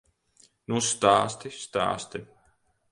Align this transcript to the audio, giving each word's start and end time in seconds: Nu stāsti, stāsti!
Nu 0.73 0.81
stāsti, 0.87 1.55
stāsti! 1.67 2.25